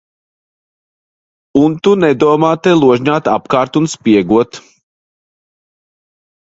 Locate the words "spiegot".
3.95-4.63